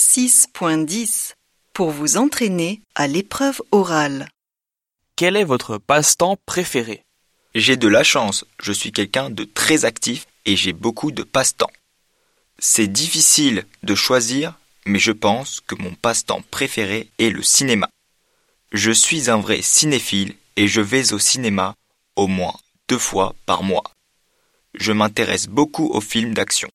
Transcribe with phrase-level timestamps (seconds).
[0.00, 1.34] 6.10
[1.74, 4.30] Pour vous entraîner à l'épreuve orale.
[5.14, 7.04] Quel est votre passe-temps préféré?
[7.54, 11.70] J'ai de la chance, je suis quelqu'un de très actif et j'ai beaucoup de passe-temps.
[12.58, 17.90] C'est difficile de choisir, mais je pense que mon passe-temps préféré est le cinéma.
[18.72, 21.74] Je suis un vrai cinéphile et je vais au cinéma
[22.16, 22.56] au moins
[22.88, 23.84] deux fois par mois.
[24.72, 26.70] Je m'intéresse beaucoup aux films d'action.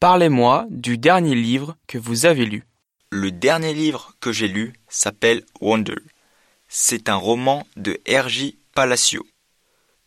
[0.00, 2.64] Parlez-moi du dernier livre que vous avez lu.
[3.10, 5.98] Le dernier livre que j'ai lu s'appelle Wonder.
[6.68, 8.56] C'est un roman de R.J.
[8.74, 9.26] Palacio.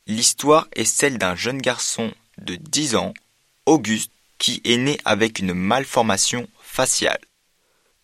[0.08, 3.14] L'histoire est celle d'un jeune garçon de 10 ans,
[3.66, 7.20] Auguste, qui est né avec une malformation faciale.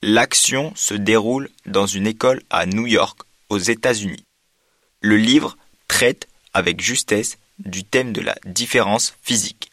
[0.01, 4.25] L'action se déroule dans une école à New York, aux États-Unis.
[4.99, 5.57] Le livre
[5.87, 9.66] traite avec justesse du thème de la différence physique.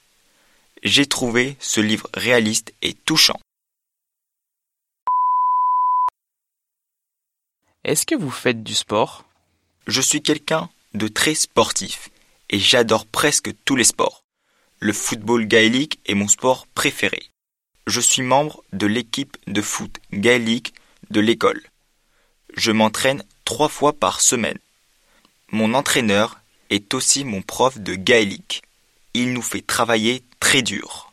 [0.85, 3.41] J'ai trouvé ce livre réaliste et touchant.
[7.85, 9.25] Est-ce que vous faites du sport?
[9.87, 12.11] Je suis quelqu'un de très sportif
[12.51, 14.25] et j'adore presque tous les sports.
[14.79, 17.31] Le football gaélique est mon sport préféré.
[17.87, 20.75] Je suis membre de l'équipe de foot gaélique
[21.09, 21.63] de l'école.
[22.59, 24.59] Je m'entraîne trois fois par semaine.
[25.51, 28.63] Mon entraîneur est aussi mon prof de gaélique.
[29.17, 31.13] Il nous fait travailler très dur.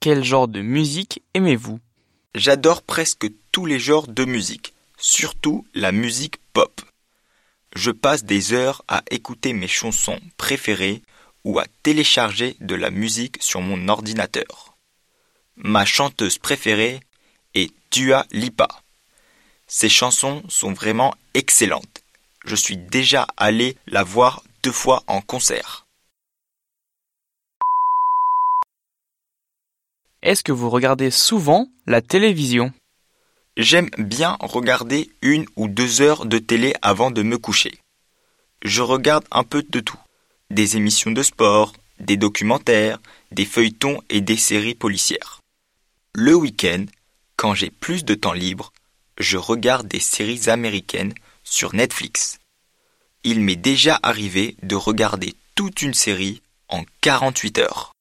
[0.00, 1.78] Quel genre de musique aimez-vous?
[2.34, 6.80] J'adore presque tous les genres de musique, surtout la musique pop.
[7.76, 11.02] Je passe des heures à écouter mes chansons préférées
[11.44, 14.74] ou à télécharger de la musique sur mon ordinateur.
[15.56, 17.00] Ma chanteuse préférée
[17.54, 18.68] est Dua Lipa.
[19.66, 22.01] Ses chansons sont vraiment excellentes.
[22.44, 25.86] Je suis déjà allé la voir deux fois en concert.
[30.22, 32.72] Est-ce que vous regardez souvent la télévision?
[33.56, 37.78] J'aime bien regarder une ou deux heures de télé avant de me coucher.
[38.64, 39.98] Je regarde un peu de tout.
[40.50, 42.98] Des émissions de sport, des documentaires,
[43.30, 45.40] des feuilletons et des séries policières.
[46.14, 46.86] Le week-end,
[47.36, 48.72] quand j'ai plus de temps libre,
[49.18, 51.14] je regarde des séries américaines
[51.52, 52.38] sur Netflix.
[53.24, 57.92] Il m'est déjà arrivé de regarder toute une série en 48 heures.